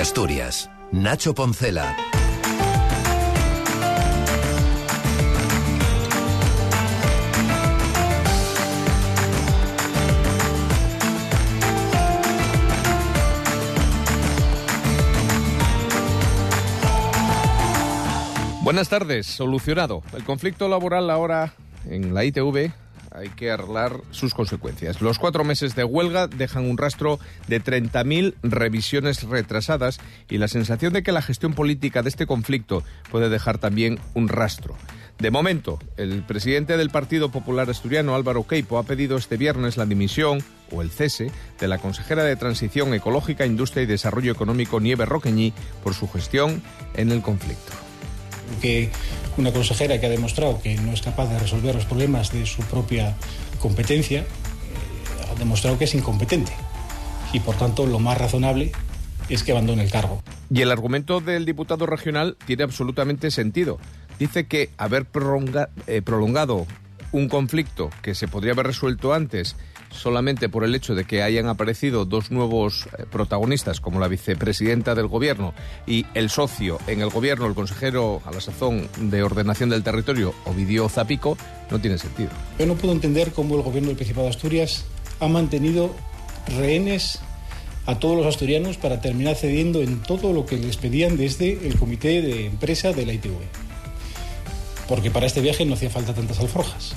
[0.00, 0.70] Asturias.
[0.92, 1.96] Nacho Poncela.
[18.62, 20.02] Buenas tardes, solucionado.
[20.14, 21.54] El conflicto laboral ahora
[21.88, 22.72] en la ITV
[23.16, 25.00] hay que arreglar sus consecuencias.
[25.00, 29.98] Los cuatro meses de huelga dejan un rastro de 30.000 revisiones retrasadas
[30.28, 34.28] y la sensación de que la gestión política de este conflicto puede dejar también un
[34.28, 34.76] rastro.
[35.18, 39.86] De momento, el presidente del Partido Popular Asturiano, Álvaro Queipo, ha pedido este viernes la
[39.86, 45.06] dimisión o el cese de la consejera de Transición Ecológica, Industria y Desarrollo Económico, Nieve
[45.06, 46.62] Roqueñí, por su gestión
[46.94, 47.85] en el conflicto
[48.60, 48.90] que
[49.36, 52.62] una consejera que ha demostrado que no es capaz de resolver los problemas de su
[52.62, 53.16] propia
[53.58, 54.24] competencia, eh,
[55.30, 56.52] ha demostrado que es incompetente.
[57.32, 58.72] Y por tanto, lo más razonable
[59.28, 60.22] es que abandone el cargo.
[60.50, 63.78] Y el argumento del diputado regional tiene absolutamente sentido.
[64.18, 65.06] Dice que haber
[65.86, 66.66] eh, prolongado
[67.12, 69.56] un conflicto que se podría haber resuelto antes
[69.90, 74.94] solamente por el hecho de que hayan aparecido dos nuevos eh, protagonistas, como la vicepresidenta
[74.94, 75.54] del Gobierno
[75.86, 80.34] y el socio en el Gobierno, el consejero a la sazón de ordenación del territorio,
[80.44, 81.36] Ovidio Zapico,
[81.70, 82.30] no tiene sentido.
[82.58, 84.84] Yo no puedo entender cómo el Gobierno del Principado de Asturias
[85.20, 85.94] ha mantenido
[86.58, 87.20] rehenes
[87.86, 91.78] a todos los asturianos para terminar cediendo en todo lo que les pedían desde el
[91.78, 93.34] comité de empresa de la ITV.
[94.88, 96.94] Porque para este viaje no hacía falta tantas alforjas.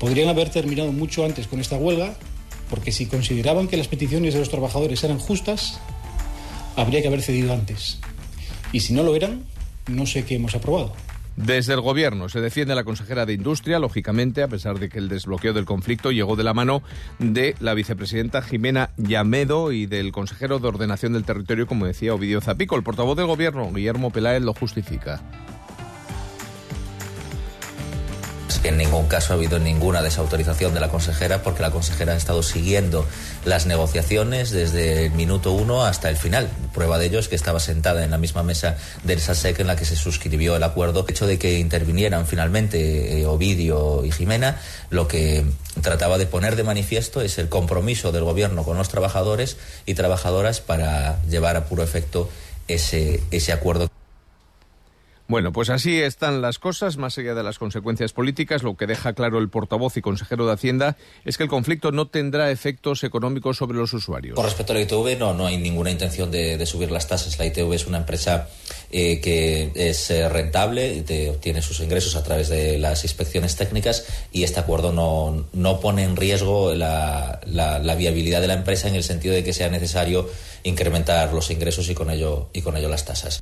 [0.00, 2.14] Podrían haber terminado mucho antes con esta huelga,
[2.70, 5.78] porque si consideraban que las peticiones de los trabajadores eran justas,
[6.74, 8.00] habría que haber cedido antes.
[8.72, 9.44] Y si no lo eran,
[9.88, 10.94] no sé qué hemos aprobado.
[11.36, 14.98] Desde el Gobierno se defiende a la consejera de Industria, lógicamente, a pesar de que
[14.98, 16.82] el desbloqueo del conflicto llegó de la mano
[17.18, 22.40] de la vicepresidenta Jimena Llamedo y del consejero de Ordenación del Territorio, como decía Ovidio
[22.40, 22.76] Zapico.
[22.76, 25.22] El portavoz del Gobierno, Guillermo Peláez, lo justifica.
[28.62, 32.42] En ningún caso ha habido ninguna desautorización de la consejera porque la consejera ha estado
[32.42, 33.06] siguiendo
[33.46, 36.50] las negociaciones desde el minuto uno hasta el final.
[36.74, 39.76] Prueba de ello es que estaba sentada en la misma mesa del SASEC en la
[39.76, 41.04] que se suscribió el acuerdo.
[41.06, 44.60] El hecho de que intervinieran finalmente eh, Ovidio y Jimena,
[44.90, 45.42] lo que
[45.80, 49.56] trataba de poner de manifiesto es el compromiso del gobierno con los trabajadores
[49.86, 52.28] y trabajadoras para llevar a puro efecto
[52.68, 53.89] ese, ese acuerdo.
[55.30, 58.64] Bueno, pues así están las cosas, más allá de las consecuencias políticas.
[58.64, 62.08] Lo que deja claro el portavoz y consejero de Hacienda es que el conflicto no
[62.08, 64.34] tendrá efectos económicos sobre los usuarios.
[64.34, 67.38] Con respecto a la ITV, no, no hay ninguna intención de, subir las tasas.
[67.38, 68.48] La ITV es una empresa
[68.90, 74.06] eh, que es eh, rentable, te, obtiene sus ingresos a través de las inspecciones técnicas
[74.32, 78.96] y este acuerdo no, no pone en riesgo la, la viabilidad de la empresa en
[78.96, 80.28] el sentido de que sea necesario
[80.64, 83.40] incrementar los ingresos y con ello, y con ello las tasas.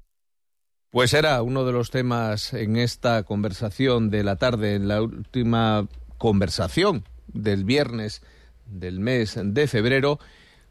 [0.91, 5.87] Pues era uno de los temas en esta conversación de la tarde, en la última
[6.17, 8.23] conversación del viernes
[8.65, 10.19] del mes de febrero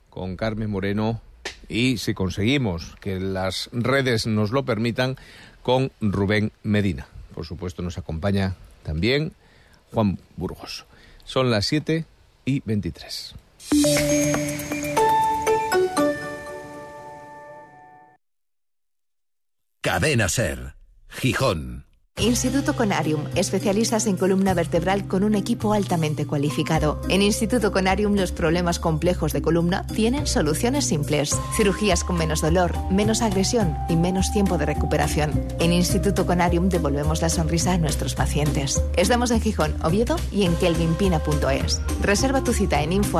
[0.10, 1.22] con Carmen Moreno
[1.70, 5.18] y, si conseguimos que las redes nos lo permitan,
[5.62, 7.08] con Rubén Medina.
[7.36, 9.34] Por supuesto, nos acompaña también
[9.94, 10.86] Juan Burgos.
[11.26, 12.06] Son las 7
[12.46, 13.36] y 23.
[19.88, 20.76] Cadena Ser,
[21.08, 21.86] Gijón.
[22.20, 27.02] Instituto Conarium, especialistas en columna vertebral con un equipo altamente cualificado.
[27.08, 31.40] En Instituto Conarium los problemas complejos de columna tienen soluciones simples.
[31.56, 35.48] Cirugías con menos dolor, menos agresión y menos tiempo de recuperación.
[35.62, 38.84] En Instituto Conarium devolvemos la sonrisa a nuestros pacientes.
[38.98, 41.82] Estamos en Gijón, Oviedo y en kelvinpina.es.
[42.02, 43.20] Reserva tu cita en info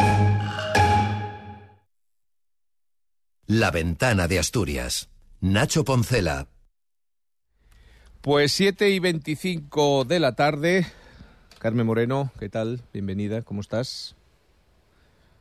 [3.53, 5.09] La ventana de Asturias.
[5.41, 6.47] Nacho Poncela.
[8.21, 10.87] Pues 7 y 25 de la tarde.
[11.59, 12.79] Carmen Moreno, ¿qué tal?
[12.93, 14.15] Bienvenida, ¿cómo estás?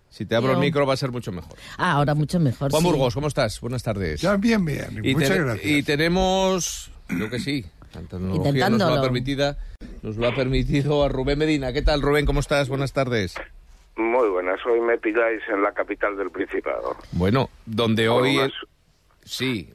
[0.09, 1.57] Si te abro el micro va a ser mucho mejor.
[1.79, 2.73] Ah, ahora mucho mejor.
[2.73, 3.61] Juan Burgos, ¿cómo estás?
[3.61, 4.21] Buenas tardes.
[4.21, 5.03] Ya, bien, bien.
[5.05, 5.71] Muchas gracias.
[5.71, 7.65] Y tenemos, creo que sí,
[7.95, 9.57] la tecnología nos lo, ha permitido,
[10.03, 11.73] nos lo ha permitido a Rubén Medina.
[11.73, 12.27] ¿Qué tal, Rubén?
[12.27, 12.69] ¿Cómo estás?
[12.69, 13.37] Buenas tardes.
[14.21, 16.95] Muy buenas, hoy me pilláis en la capital del Principado.
[17.13, 18.37] Bueno, donde Con hoy...
[18.37, 18.69] unas- es-
[19.25, 19.73] Sí,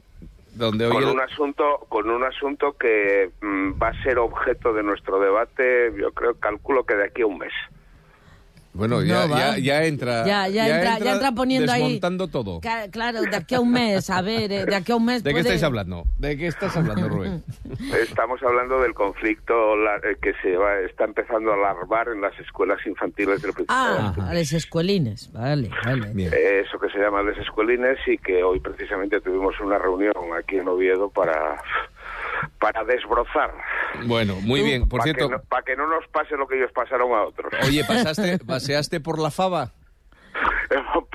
[0.53, 0.92] donde hoy...
[0.94, 5.19] Con el- un asunto, con un asunto que mm, va a ser objeto de nuestro
[5.19, 7.53] debate, yo creo, calculo que de aquí a un mes.
[8.75, 10.25] Bueno, ya, No, ya, ya entra...
[10.25, 11.81] Ya, ya, entra, ya entra poniendo ahí.
[11.81, 12.60] desmontando todo.
[12.62, 15.24] Ca- Claro, de aquí a un mes, a ver, eh, de aquí a un mes.
[15.24, 16.04] ¿De qué puede- estáis hablando?
[16.19, 17.44] ¿De qué estás hablando, Rubén?
[18.01, 22.38] Estamos hablando del conflicto la- eh, que se va, está empezando a alarmar en las
[22.39, 24.13] escuelas infantiles del Principado.
[24.18, 26.12] Ah, a los escuelines, vale, vale.
[26.13, 26.31] Bien.
[26.33, 30.68] Eso que se llama les escuelines y que hoy precisamente tuvimos una reunión aquí en
[30.68, 31.56] Oviedo para
[32.60, 33.51] para desbrozar.
[34.06, 34.88] Bueno, muy bien.
[34.88, 37.24] Por para cierto, que, no, para que no nos pase lo que ellos pasaron a
[37.24, 37.51] otros.
[37.65, 39.71] oye, ¿pasaste, ¿paseaste por la fava?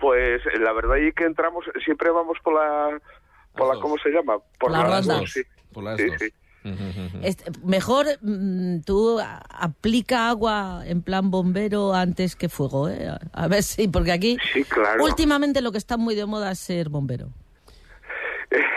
[0.00, 2.99] Pues la verdad es que entramos, siempre vamos por la,
[3.55, 3.81] por la.
[3.81, 4.38] ¿cómo se llama?
[4.59, 5.21] Por la las ronda.
[5.21, 5.43] dos, sí.
[5.73, 6.17] Por las Sí, dos.
[6.19, 6.32] sí.
[7.23, 9.19] Este, mejor mm, tú
[9.49, 13.09] aplica agua en plan bombero antes que fuego, ¿eh?
[13.32, 15.03] A- ver si, porque aquí Sí, claro.
[15.05, 17.29] últimamente lo que está muy de moda es ser bombero.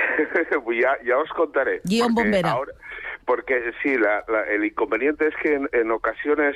[0.82, 1.82] Ya, ya os contaré.
[1.84, 2.52] Guión bombera.
[2.52, 2.74] ahora-
[3.26, 6.56] porque sí, la- la- el inconveniente es que en, en ocasiones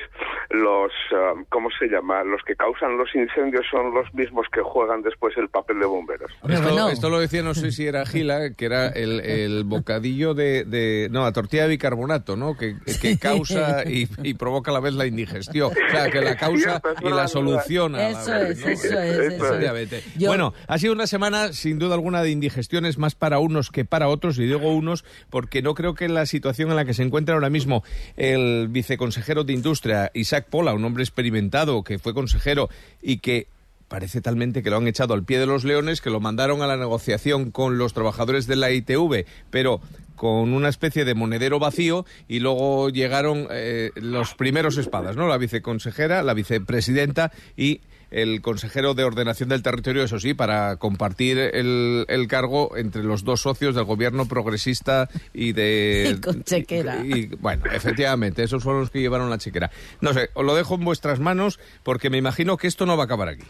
[0.50, 2.22] los, ah, ¿cómo se llama?
[2.24, 6.30] Los que causan los incendios son los mismos que juegan después el papel de bomberos.
[6.48, 6.88] Esto, bueno.
[6.88, 11.08] esto lo decía, no sé si era Gila, que era el, el bocadillo de, de-
[11.10, 12.56] No, la tortilla de bicarbonato, ¿no?
[12.56, 15.72] Que, que causa y, y provoca a la vez la indigestión.
[15.72, 18.64] O sea, que la causa es y la verdad, solución a la Eso vez, es,
[18.64, 18.70] ¿no?
[18.70, 19.42] eso es, Eso eso es.
[19.42, 20.02] Efectivamente.
[20.16, 23.84] Yo- Bueno, ha sido una semana sin duda alguna de indigestiones más para unos que
[23.84, 26.94] para otros, y digo unos porque no creo que en la situación en la que
[26.94, 27.82] se encuentra ahora mismo
[28.16, 32.68] el viceconsejero de Industria, Isaac Pola, un hombre experimentado que fue consejero
[33.02, 33.46] y que
[33.88, 36.66] parece talmente que lo han echado al pie de los leones, que lo mandaron a
[36.66, 39.80] la negociación con los trabajadores de la ITV, pero
[40.14, 45.28] con una especie de monedero vacío y luego llegaron eh, los primeros espadas, ¿no?
[45.28, 51.38] La viceconsejera, la vicepresidenta y el consejero de ordenación del territorio, eso sí, para compartir
[51.38, 56.14] el, el cargo entre los dos socios del gobierno progresista y de...
[56.16, 57.04] Y con chequera.
[57.04, 59.70] y- y, bueno, efectivamente, esos fueron los que llevaron la chequera.
[60.00, 63.02] No sé, os lo dejo en vuestras manos porque me imagino que esto no va
[63.02, 63.44] a acabar aquí.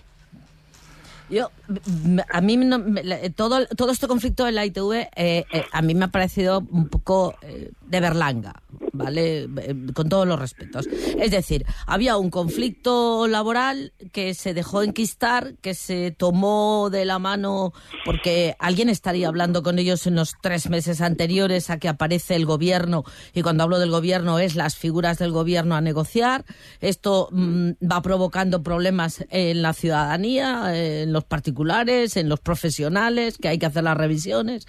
[1.31, 1.51] Yo,
[2.33, 5.95] a mí no- la- todo, todo este conflicto de la ITV eh, eh, a mí
[5.95, 8.63] me ha parecido un poco eh, de berlanga,
[8.93, 9.45] ¿vale?
[9.45, 10.87] Eh, Con todos los respetos.
[10.87, 17.19] Es decir, había un conflicto laboral que se dejó enquistar, que se tomó de la
[17.19, 17.73] mano
[18.05, 22.47] porque alguien estaría hablando con ellos en los tres meses anteriores a que aparece el
[22.47, 26.45] gobierno y cuando hablo del gobierno es las figuras del gobierno a negociar.
[26.81, 33.49] Esto mm, va provocando problemas en la ciudadanía, en los particulares, en los profesionales, que
[33.49, 34.67] hay que hacer las revisiones.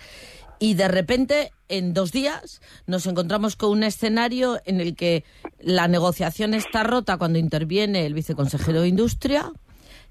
[0.59, 5.23] Y de repente, en dos días, nos encontramos con un escenario en el que
[5.59, 9.51] la negociación está rota cuando interviene el viceconsejero de Industria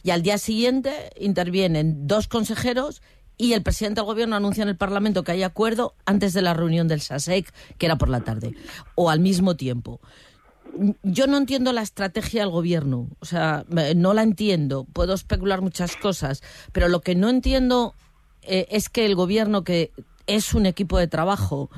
[0.03, 3.03] y al día siguiente intervienen dos consejeros
[3.37, 6.55] y el presidente del gobierno anuncia en el Parlamento que hay acuerdo antes de la
[6.55, 8.55] reunión del SASEC, que era por la tarde,
[8.95, 10.01] o al mismo tiempo.
[11.03, 14.87] Yo no entiendo la estrategia del gobierno, o sea, no la entiendo.
[14.93, 16.43] Puedo especular muchas cosas,
[16.73, 17.95] pero lo que no entiendo
[18.43, 19.93] eh, es que el gobierno, que
[20.29, 21.71] es un equipo de trabajo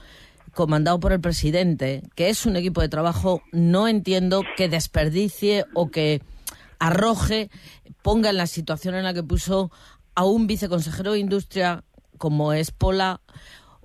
[0.52, 5.90] comandado por el presidente, que es un equipo de trabajo, no entiendo que desperdicie o
[5.90, 6.20] que
[6.78, 7.50] arroje,
[8.02, 9.70] ponga en la situación en la que puso
[10.14, 11.84] a un viceconsejero de Industria
[12.18, 13.20] como es Pola,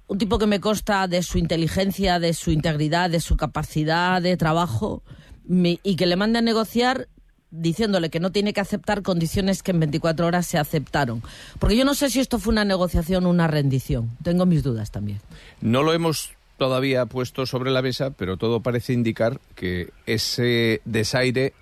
[0.08, 4.36] un tipo que me consta de su inteligencia, de su integridad, de su capacidad de
[4.36, 5.04] trabajo,
[5.48, 7.08] y que le mande a negociar
[7.52, 11.22] diciéndole que no tiene que aceptar condiciones que en 24 horas se aceptaron.
[11.60, 14.12] Porque yo no sé si esto fue una negociación o una rendición.
[14.24, 15.20] Tengo mis dudas también.
[15.62, 21.54] No lo hemos todavía puesto sobre la mesa, pero todo parece indicar que ese desaire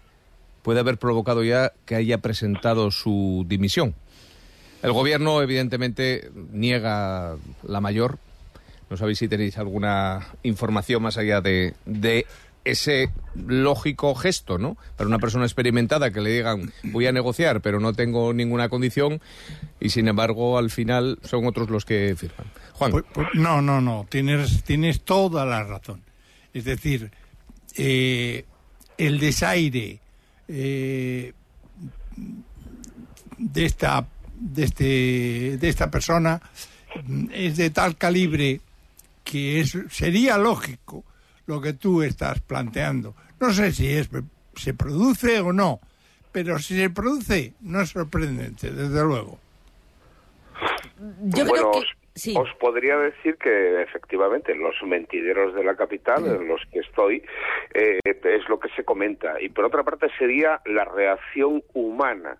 [0.61, 3.95] puede haber provocado ya que haya presentado su dimisión.
[4.81, 8.19] El gobierno, evidentemente, niega la mayor.
[8.89, 12.25] No sabéis si tenéis alguna información más allá de, de
[12.65, 14.77] ese lógico gesto, ¿no?
[14.95, 19.21] Para una persona experimentada que le digan voy a negociar, pero no tengo ninguna condición,
[19.79, 22.47] y sin embargo, al final son otros los que firman.
[22.73, 22.91] Juan.
[22.91, 26.01] Pues- pues no, no, no, tienes, tienes toda la razón.
[26.53, 27.11] Es decir,
[27.75, 28.45] eh,
[28.97, 29.99] el desaire
[30.47, 31.33] eh,
[33.37, 34.05] de esta
[34.39, 36.41] de este de esta persona
[37.05, 38.61] mm, es de tal calibre
[39.23, 41.03] que es sería lógico
[41.47, 43.15] lo que tú estás planteando.
[43.39, 44.09] No sé si es
[44.55, 45.79] se produce o no,
[46.31, 49.39] pero si se produce no es sorprendente, desde luego.
[51.21, 51.83] Yo Bueno, creo
[52.13, 52.39] que...
[52.39, 57.23] os podría decir que efectivamente los mentideros de la capital, en los que estoy,
[57.73, 59.41] eh, es lo que se comenta.
[59.41, 62.37] Y por otra parte sería la reacción humana.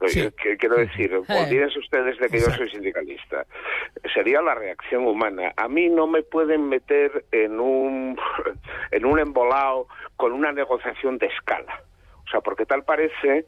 [0.00, 3.44] Eh, que, quiero decir, olvídense ustedes de que yo soy sindicalista.
[4.14, 5.52] Sería la reacción humana.
[5.56, 8.18] A mí no me pueden meter en un,
[8.90, 11.82] en un embolado con una negociación de escala.
[12.26, 13.44] O sea, porque tal parece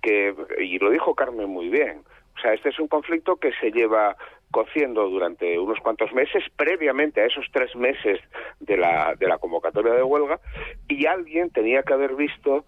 [0.00, 2.02] que, y lo dijo Carmen muy bien,
[2.36, 4.16] o sea, este es un conflicto que se lleva
[4.50, 8.20] cociendo durante unos cuantos meses, previamente a esos tres meses
[8.60, 10.38] de la, de la convocatoria de huelga,
[10.88, 12.64] y alguien tenía que haber visto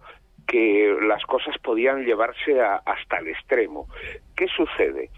[0.49, 3.87] que las cosas podían llevarse hasta el extremo.
[4.35, 5.09] ¿Qué sucede?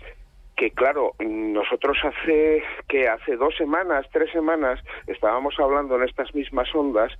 [0.58, 6.68] que claro, nosotros hace que hace dos semanas, tres semanas, estábamos hablando en estas mismas
[6.76, 7.12] ondas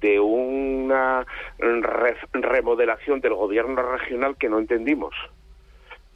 [0.00, 1.24] de una
[2.32, 5.14] remodelación del gobierno regional que no entendimos.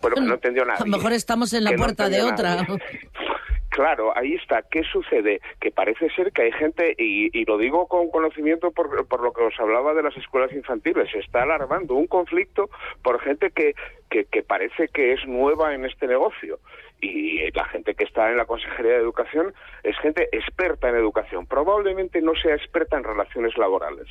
[0.01, 0.79] Bueno, que no entendió nada.
[0.81, 2.67] A lo mejor estamos en la puerta de otra.
[3.73, 4.61] Claro, ahí está.
[4.71, 5.41] ¿Qué sucede?
[5.59, 9.45] Que parece ser que hay gente, y, lo digo con conocimiento por, por, lo que
[9.45, 12.69] os hablaba de las escuelas infantiles, se está alarmando un conflicto
[13.03, 13.75] por gente que,
[14.11, 16.59] que, que parece que es nueva en este negocio
[17.03, 21.47] y la gente que está en la Consejería de Educación es gente experta en educación.
[21.47, 24.07] Probablemente no sea experta en relaciones laborales,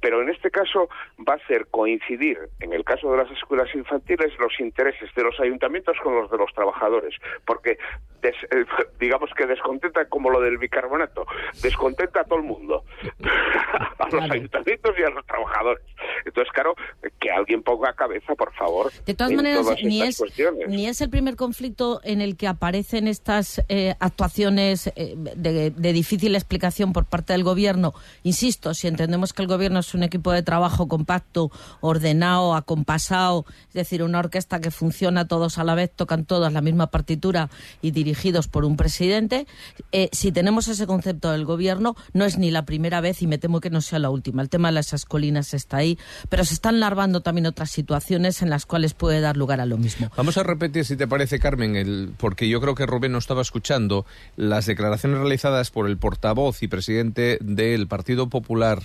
[0.00, 0.88] pero en este caso
[1.28, 5.38] va a hacer coincidir, en el caso de las escuelas infantiles, los intereses de los
[5.40, 7.78] ayuntamientos con los de los trabajadores, porque
[8.22, 8.32] eh,
[9.00, 11.26] digamos que descontenta como lo del bicarbonato,
[11.62, 12.84] descontenta a todo el mundo,
[13.98, 15.84] a los ayuntamientos y a los trabajadores.
[16.24, 16.74] Entonces, claro,
[17.18, 18.92] que alguien ponga cabeza, por favor.
[19.04, 20.22] De todas maneras, ni es,
[20.68, 26.34] ni es el primer conflicto en el que aparecen estas eh, actuaciones eh, de, difícil
[26.34, 27.94] explicación por parte del gobierno.
[28.22, 31.50] Insisto, si entendemos que el gobierno es un equipo de trabajo compacto,
[31.80, 36.60] ordenado, acompasado, es decir, una orquesta que funciona todos a la vez, tocan todas la
[36.60, 37.50] misma partitura
[37.82, 39.46] y dirigidos por un presidente,
[39.92, 43.38] eh, si tenemos ese concepto del gobierno, no es ni la primera vez y me
[43.38, 44.42] temo que no sea la última.
[44.42, 45.98] El tema de las colinas está ahí,
[46.28, 49.78] pero se están larvando también otras situaciones en las cuales puede dar lugar a lo
[49.78, 50.10] mismo.
[50.16, 53.42] Vamos a repetir, si te parece, Carmen, el porque yo creo que Rubén no estaba
[53.42, 58.82] escuchando las declaraciones realizadas por el portavoz y presidente del Partido Popular,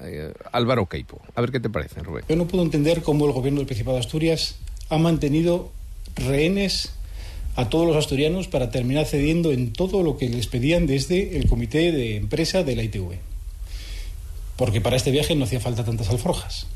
[0.00, 1.20] eh, Álvaro Queipo.
[1.34, 2.24] A ver qué te parece, Rubén.
[2.28, 4.56] Yo no puedo entender cómo el gobierno del Principado de Asturias
[4.88, 5.70] ha mantenido
[6.16, 6.92] rehenes
[7.56, 11.48] a todos los asturianos para terminar cediendo en todo lo que les pedían desde el
[11.48, 13.18] comité de empresa de la ITV.
[14.56, 16.66] Porque para este viaje no hacía falta tantas alforjas.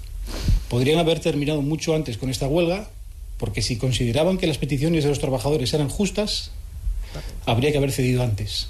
[0.69, 2.89] Podrían haber terminado mucho antes con esta huelga
[3.45, 6.51] porque si consideraban que las peticiones de los trabajadores eran justas,
[7.45, 8.69] habría que haber cedido antes.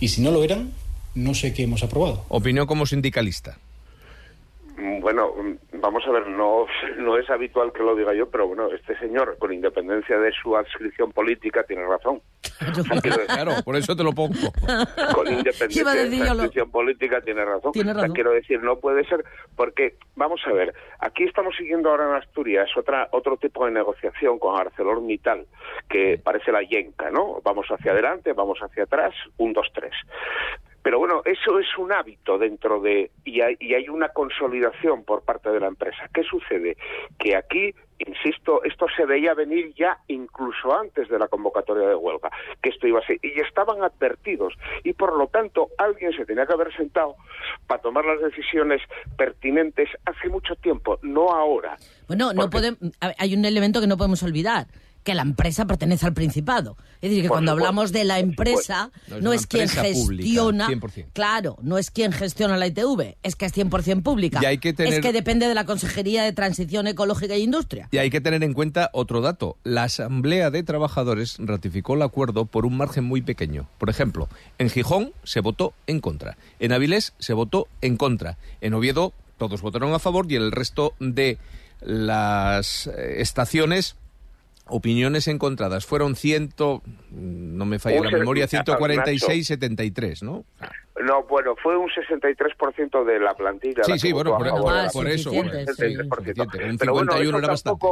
[0.00, 0.72] Y si no lo eran,
[1.14, 2.24] no sé qué hemos aprobado.
[2.28, 3.58] Opinión como sindicalista.
[4.76, 5.34] Bueno,
[5.74, 6.66] vamos a ver, no,
[6.98, 10.56] no es habitual que lo diga yo, pero bueno, este señor, con independencia de su
[10.56, 12.22] adscripción política, tiene razón.
[13.26, 14.32] claro, por eso te lo pongo.
[15.14, 17.72] Con independencia de su adscripción política, tiene razón.
[17.72, 19.24] quiero decir, no puede ser,
[19.56, 24.38] porque, vamos a ver, aquí estamos siguiendo ahora en Asturias otra, otro tipo de negociación
[24.38, 25.46] con ArcelorMittal,
[25.88, 27.40] que parece la yenca, ¿no?
[27.42, 29.92] Vamos hacia adelante, vamos hacia atrás, un, dos, tres.
[30.82, 33.10] Pero bueno, eso es un hábito dentro de...
[33.24, 36.08] Y hay, y hay una consolidación por parte de la empresa.
[36.12, 36.76] ¿Qué sucede?
[37.18, 37.74] Que aquí
[38.06, 42.30] insisto, esto se veía venir ya incluso antes de la convocatoria de huelga,
[42.62, 46.46] que esto iba a ser, y estaban advertidos, y por lo tanto alguien se tenía
[46.46, 47.16] que haber sentado
[47.66, 48.82] para tomar las decisiones
[49.16, 51.76] pertinentes hace mucho tiempo, no ahora.
[52.08, 54.66] Bueno, no podemos, hay un elemento que no podemos olvidar
[55.02, 56.76] que la empresa pertenece al Principado.
[57.00, 58.90] Es decir, que cuando hablamos de la empresa,
[59.20, 60.68] no, es, quien gestiona,
[61.12, 64.40] claro, no es quien gestiona la ITV, es que es 100% pública.
[64.44, 67.88] hay que Es que depende de la Consejería de Transición Ecológica e Industria.
[67.90, 69.56] Y hay que tener en cuenta otro dato.
[69.64, 73.68] La Asamblea de Trabajadores ratificó el acuerdo por un margen muy pequeño.
[73.78, 74.28] Por ejemplo,
[74.58, 79.60] en Gijón se votó en contra, en Avilés se votó en contra, en Oviedo todos
[79.60, 81.36] votaron a favor y el resto de
[81.80, 83.96] las eh, estaciones
[84.66, 85.86] opiniones encontradas.
[85.86, 90.44] Fueron ciento, no me falla la memoria, 146, 73, ¿no?
[91.00, 93.82] No, bueno, fue un 63% de la plantilla.
[93.84, 94.36] Sí, sí, bueno,
[94.92, 95.30] por, eso.
[95.32, 95.50] un
[96.78, 97.86] 51 era bastante.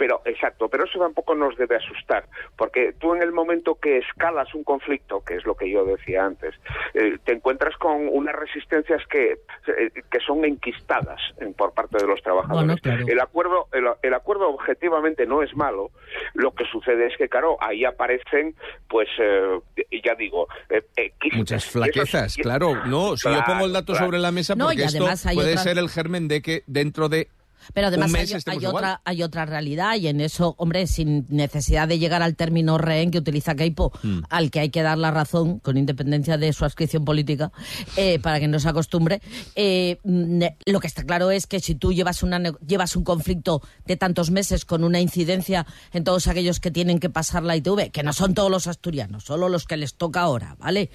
[0.00, 2.24] Pero, exacto, pero eso tampoco nos debe asustar,
[2.56, 6.24] porque tú en el momento que escalas un conflicto, que es lo que yo decía
[6.24, 6.54] antes,
[6.94, 11.20] eh, te encuentras con unas resistencias que, eh, que son enquistadas
[11.54, 12.78] por parte de los trabajadores.
[12.82, 15.90] El acuerdo, el, acuerdo objetivamente no es malo,
[16.32, 18.54] lo que sucede es que, claro, ahí aparecen,
[18.88, 19.60] pues, eh,
[20.02, 20.48] ya digo,
[21.34, 25.04] muchas flaquezas, claro, no, si yo pongo el dato sobre la mesa, porque esto
[25.34, 27.28] puede ser el germen de que dentro de
[27.74, 28.12] Pero además
[28.46, 32.78] hay, otra, hay otra realidad y en eso, hombre, sin necesidad de llegar al término
[32.78, 34.20] rehén que utiliza Keipo, Hmm.
[34.30, 37.52] al que hay que dar la razón con independencia de su adscripción política,
[37.96, 39.20] eh, para que no se acostumbre,
[39.54, 39.98] eh,
[40.66, 44.30] lo que está claro es que si tú llevas, una, llevas un conflicto de tantos
[44.30, 48.12] meses con una incidencia en todos aquellos que tienen que pasar la ITV, que no
[48.12, 50.90] son todos los asturianos, solo los que les toca ahora, ¿vale?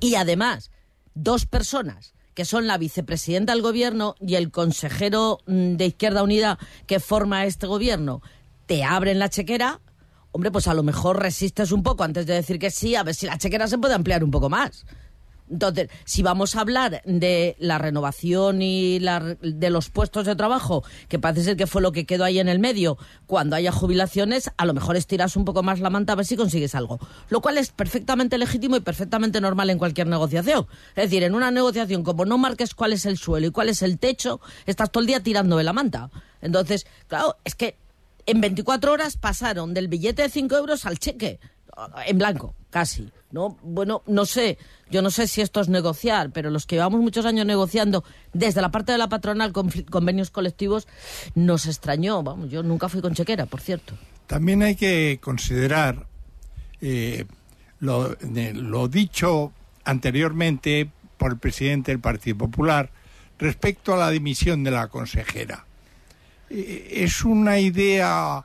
[0.00, 0.70] Y además,
[1.14, 6.58] dos personas que son la vicepresidenta del gobierno y el consejero mm, de Izquierda Unida
[6.86, 8.22] que forma este gobierno,
[8.66, 9.80] te abren la chequera,
[10.32, 13.14] hombre, pues a lo mejor resistes un poco antes de decir que sí, a ver
[13.14, 14.84] si la chequera se puede ampliar un poco más.
[15.50, 20.84] Entonces, si vamos a hablar de la renovación y la- de los puestos de trabajo,
[21.08, 24.50] que parece ser que fue lo que quedó ahí en el medio, cuando haya jubilaciones,
[24.56, 26.98] a lo mejor estiras un poco más la manta a ver si consigues algo.
[27.28, 30.66] Lo cual es perfectamente legítimo y perfectamente normal en cualquier negociación.
[30.94, 33.82] Es decir, en una negociación, como no marques cuál es el suelo y cuál es
[33.82, 36.10] el techo, estás todo el día tirando de la manta.
[36.42, 37.76] Entonces, claro, es que
[38.26, 41.40] en 24 horas pasaron del billete de 5 euros al cheque,
[42.06, 43.10] en blanco, casi.
[43.32, 43.56] ¿No?
[43.62, 44.58] Bueno, no sé,
[44.90, 48.60] yo no sé si esto es negociar, pero los que llevamos muchos años negociando desde
[48.60, 50.86] la parte de la patronal confli- convenios colectivos,
[51.34, 52.22] nos extrañó.
[52.22, 53.94] Vamos, yo nunca fui con chequera, por cierto.
[54.26, 56.06] También hay que considerar
[56.80, 57.24] eh,
[57.80, 59.52] lo, de- lo dicho
[59.84, 62.90] anteriormente por el presidente del Partido Popular
[63.38, 65.64] respecto a la dimisión de la consejera.
[66.50, 68.44] Eh, es una idea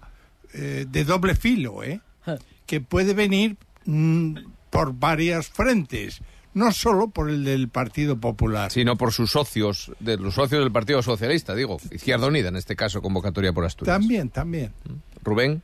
[0.54, 2.00] eh, de doble filo, ¿eh?
[2.66, 4.38] que puede venir mm,
[4.76, 6.22] por varias frentes,
[6.54, 8.72] no solo por el del Partido Popular.
[8.72, 12.76] Sino por sus socios, de los socios del Partido Socialista, digo, Izquierda Unida, en este
[12.76, 13.98] caso, convocatoria por Asturias.
[13.98, 14.74] También, también.
[15.24, 15.64] Rubén.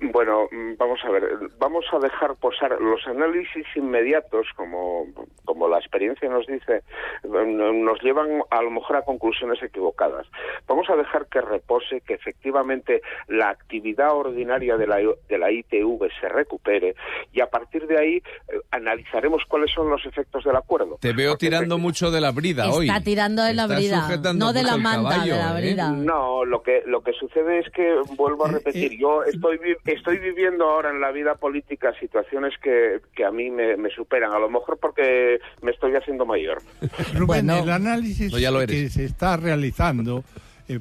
[0.00, 1.24] Bueno, mm, vamos a ver,
[1.58, 5.06] vamos a dejar posar los análisis inmediatos, como,
[5.44, 6.82] como la experiencia nos dice,
[7.24, 10.26] mm, nos llevan a lo mejor a conclusiones equivocadas.
[10.68, 16.08] Vamos a dejar que repose, que efectivamente la actividad ordinaria de la, de la ITV
[16.20, 16.94] se recupere
[17.32, 20.98] y a partir de ahí eh, analizaremos cuáles son los efectos del acuerdo.
[21.00, 22.88] Te veo Porque tirando mucho de la brida hoy.
[22.88, 25.60] Está tirando de la brida, no de la manta, caballo, de la ¿eh?
[25.60, 25.90] brida.
[25.90, 29.58] No, lo que lo que sucede es que vuelvo a repetir, yo estoy
[29.92, 34.32] estoy viviendo ahora en la vida política situaciones que, que a mí me, me superan,
[34.32, 36.62] a lo mejor porque me estoy haciendo mayor.
[37.14, 37.62] Rubén, Bueno.
[37.62, 40.24] el análisis No, ya lo que se está realizando
[40.68, 40.80] eh,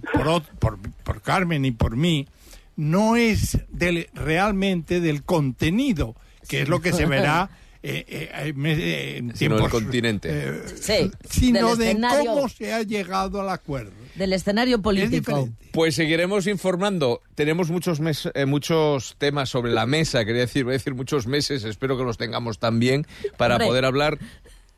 [0.60, 2.28] por, por Carmen y por mí
[2.76, 6.16] no es del, realmente del contenido,
[6.48, 7.50] que es lo que se verá
[7.90, 10.30] eh, eh, eh, eh, en Sino del continente.
[10.32, 12.34] eh, Sí, sino del de escenario.
[12.34, 13.92] cómo se ha llegado al acuerdo.
[14.16, 15.50] Del escenario Es político.
[15.72, 17.22] Pues seguiremos informando.
[17.36, 21.28] Tenemos muchos mes- eh, muchos temas sobre la mesa, quería decir, voy a decir muchos
[21.28, 23.06] meses, espero que los tengamos también
[23.38, 23.68] para Hombre.
[23.68, 24.18] poder hablar.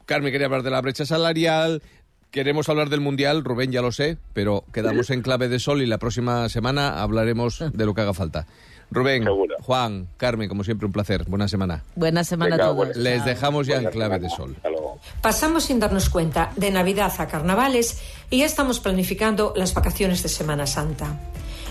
[0.06, 1.82] Carmen quería hablar de la brecha salarial,
[2.32, 5.86] queremos hablar del Mundial, Rubén ya lo sé, pero quedamos en clave de sol y
[5.86, 8.45] la próxima semana hablaremos de lo que haga falta.
[8.91, 9.56] Rubén, Seguro.
[9.62, 11.23] Juan, Carmen, como siempre, un placer.
[11.28, 11.84] Buena semana.
[11.95, 12.78] Buena semana Venga, a todos.
[12.78, 14.30] buenas- Les dejamos ya en clave semana.
[14.30, 14.56] de sol.
[15.21, 17.99] Pasamos sin darnos cuenta de Navidad a Carnavales
[18.30, 21.19] y ya estamos planificando las vacaciones de Semana Santa.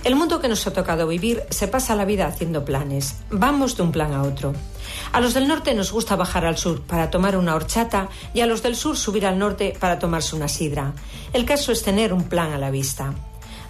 [0.04, 3.16] El mundo que nos ha tocado vivir se pasa la vida haciendo planes.
[3.30, 4.54] Vamos de un plan a otro.
[5.12, 8.46] A los del norte nos gusta bajar al sur para tomar una horchata y a
[8.46, 10.92] los del sur subir al norte para tomarse una sidra.
[11.32, 13.12] El caso es tener un plan a la vista.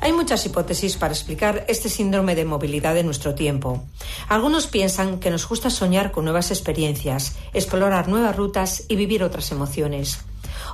[0.00, 3.82] Hay muchas hipótesis para explicar este síndrome de movilidad de nuestro tiempo.
[4.28, 9.50] Algunos piensan que nos gusta soñar con nuevas experiencias, explorar nuevas rutas y vivir otras
[9.50, 10.20] emociones.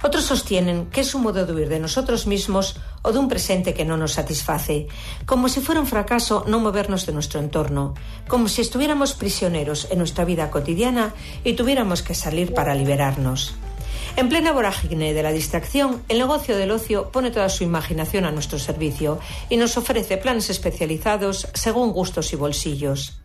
[0.02, 3.72] Otros sostienen que es un modo de huir de nosotros mismos o de un presente
[3.72, 4.88] que no nos satisface,
[5.24, 7.94] como si fuera un fracaso no movernos de nuestro entorno,
[8.28, 13.54] como si estuviéramos prisioneros en nuestra vida cotidiana y tuviéramos que salir para liberarnos.
[14.16, 18.30] En plena vorágine de la distracción, el negocio del ocio pone toda su imaginación a
[18.30, 23.18] nuestro servicio y nos ofrece planes especializados según gustos y bolsillos.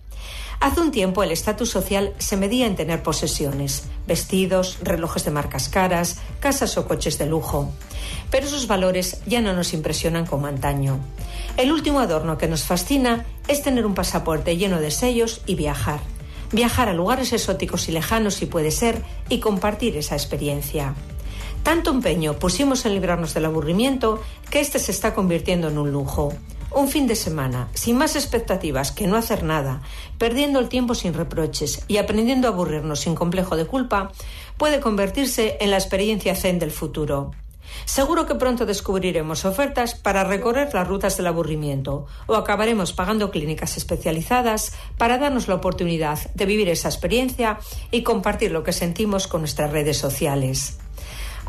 [0.59, 5.69] Hace un tiempo el estatus social se medía en tener posesiones, vestidos, relojes de marcas
[5.69, 7.71] caras, casas o coches de lujo.
[8.31, 10.99] Pero esos valores ya no nos impresionan como antaño.
[11.55, 16.01] El último adorno que nos fascina es tener un pasaporte lleno de sellos y viajar.
[16.51, 20.95] Viajar a lugares exóticos y lejanos si puede ser y compartir esa experiencia.
[21.63, 26.33] Tanto empeño pusimos en librarnos del aburrimiento que este se está convirtiendo en un lujo.
[26.71, 29.81] Un fin de semana, sin más expectativas que no hacer nada,
[30.17, 34.11] perdiendo el tiempo sin reproches y aprendiendo a aburrirnos sin complejo de culpa,
[34.57, 37.31] puede convertirse en la experiencia zen del futuro.
[37.85, 43.77] Seguro que pronto descubriremos ofertas para recorrer las rutas del aburrimiento o acabaremos pagando clínicas
[43.77, 47.59] especializadas para darnos la oportunidad de vivir esa experiencia
[47.91, 50.77] y compartir lo que sentimos con nuestras redes sociales.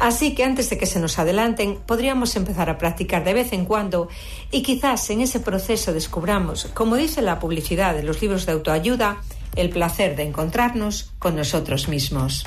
[0.00, 3.66] Así que antes de que se nos adelanten, podríamos empezar a practicar de vez en
[3.66, 4.08] cuando
[4.50, 9.20] y quizás en ese proceso descubramos, como dice la publicidad de los libros de autoayuda,
[9.56, 12.44] el placer de encontrarnos con nosotros mismos.